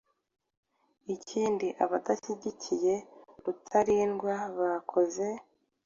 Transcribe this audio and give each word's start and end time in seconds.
Ikindi 1.15 1.67
abadashyigikiye 1.83 2.93
Rutalindwa 3.43 4.35
bakoze, 4.57 5.25